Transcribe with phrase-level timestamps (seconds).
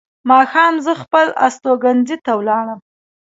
[0.29, 2.79] ماښام زه خپل استوګنځي ته ولاړم.